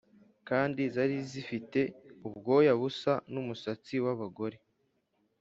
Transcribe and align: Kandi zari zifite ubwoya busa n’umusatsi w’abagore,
Kandi 0.47 0.81
zari 0.93 1.17
zifite 1.31 1.79
ubwoya 2.27 2.73
busa 2.79 3.13
n’umusatsi 3.31 3.95
w’abagore, 4.05 4.57